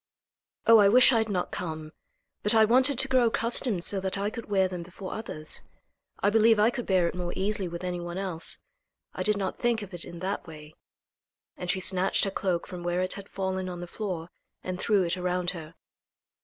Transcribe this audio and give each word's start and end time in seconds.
"Oh! 0.65 0.79
I 0.79 0.89
wish 0.89 1.13
I 1.13 1.19
had 1.19 1.29
not 1.29 1.51
come. 1.51 1.91
But 2.41 2.55
I 2.55 2.65
wanted 2.65 2.97
to 2.97 3.07
grow 3.07 3.27
accustomed 3.27 3.83
so 3.83 3.99
that 3.99 4.17
I 4.17 4.31
could 4.31 4.49
wear 4.49 4.67
them 4.67 4.81
before 4.81 5.13
others. 5.13 5.61
I 6.23 6.31
believe 6.31 6.57
I 6.57 6.71
could 6.71 6.87
bear 6.87 7.07
it 7.07 7.13
more 7.13 7.31
easily 7.35 7.67
with 7.67 7.83
any 7.83 7.99
one 7.99 8.17
else. 8.17 8.57
I 9.13 9.21
did 9.21 9.37
not 9.37 9.59
think 9.59 9.83
of 9.83 9.93
it 9.93 10.03
in 10.03 10.17
that 10.17 10.47
way," 10.47 10.73
and 11.55 11.69
she 11.69 11.79
snatched 11.79 12.23
her 12.23 12.31
cloak 12.31 12.65
from 12.65 12.81
where 12.81 13.01
it 13.01 13.13
had 13.13 13.29
fallen 13.29 13.69
on 13.69 13.79
the 13.79 13.85
floor 13.85 14.31
and 14.63 14.79
threw 14.79 15.03
it 15.03 15.17
around 15.17 15.51
her. 15.51 15.75